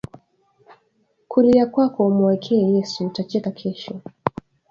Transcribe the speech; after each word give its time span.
Kulia 1.29 1.65
kwako 1.73 1.99
umuwekee 2.11 2.61
yesu 2.75 2.97
uta 3.09 3.23
cheka 3.29 3.51
kesho 3.59 3.93